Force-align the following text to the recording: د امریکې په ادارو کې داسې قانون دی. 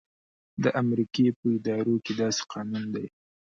د 0.63 0.65
امریکې 0.81 1.25
په 1.39 1.45
ادارو 1.57 1.95
کې 2.05 2.13
داسې 2.21 2.41
قانون 2.51 2.83
دی. 2.93 3.05